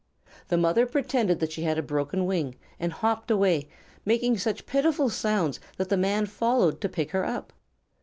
[0.47, 3.69] The mother pretended that she had a broken wing, and hopped away,
[4.03, 7.53] making such pitiful sounds that the man followed to pick her up.